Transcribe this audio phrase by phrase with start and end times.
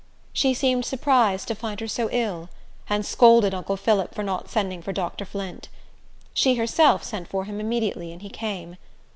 [0.33, 2.49] She seemed surprised to find her so ill,
[2.89, 5.25] and scolded uncle Phillip for not sending for Dr.
[5.25, 5.69] Flint.
[6.33, 8.77] She herself sent for him immediately, and he came.